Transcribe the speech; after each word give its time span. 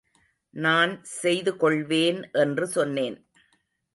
நான் 0.53 0.93
செய்துகொள்வேன் 1.23 2.21
என்று 2.31 2.67
சொன்னேன். 2.67 3.17